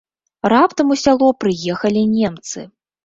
[0.53, 2.67] Раптам у сяло прыехалі немцы.